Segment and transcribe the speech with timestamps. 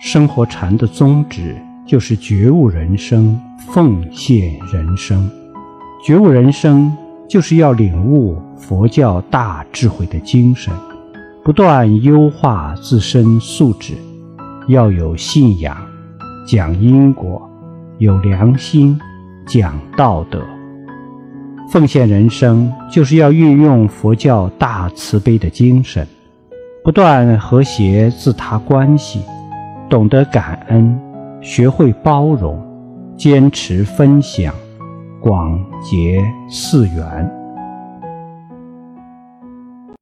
[0.00, 1.54] 生活禅的宗旨
[1.86, 5.30] 就是觉悟人生、奉献人生。
[6.02, 6.90] 觉悟人生
[7.28, 10.72] 就是要领悟佛教大智慧的精神，
[11.44, 13.92] 不断优化自身素质，
[14.68, 15.76] 要有信仰，
[16.46, 17.38] 讲因果；
[17.98, 18.98] 有良心，
[19.46, 20.42] 讲道德。
[21.70, 26.06] 奉献人生就是要运用佛教大慈悲的精神，
[26.82, 29.20] 不断和谐自他关系。
[29.90, 30.96] 懂得感恩，
[31.40, 32.56] 学会包容，
[33.16, 34.54] 坚持分享，
[35.20, 37.39] 广结四缘。